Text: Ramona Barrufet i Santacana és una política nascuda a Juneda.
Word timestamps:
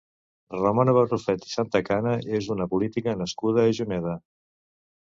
Ramona 0.53 0.95
Barrufet 0.97 1.45
i 1.49 1.51
Santacana 1.57 2.15
és 2.41 2.51
una 2.57 2.69
política 2.73 3.17
nascuda 3.21 3.69
a 3.69 3.79
Juneda. 3.83 4.19